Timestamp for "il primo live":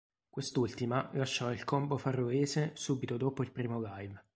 3.43-4.19